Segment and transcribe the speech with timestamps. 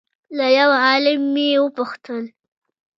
[0.37, 2.23] له یو عالمه یې وپوښتل